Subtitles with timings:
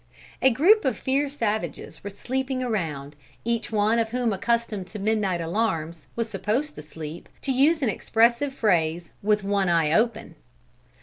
[0.41, 3.15] A group of fierce savages were sleeping around,
[3.45, 7.89] each one of whom accustomed to midnight alarms, was supposed to sleep, to use an
[7.89, 10.33] expressive phrase, "with one eye open."